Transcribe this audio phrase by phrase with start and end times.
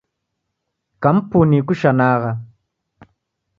[1.01, 2.31] Kampuni ikushanagha.